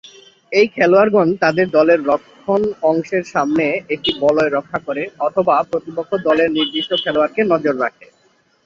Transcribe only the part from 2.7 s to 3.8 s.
অংশের সামনে